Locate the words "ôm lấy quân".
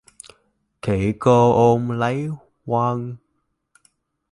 1.53-3.15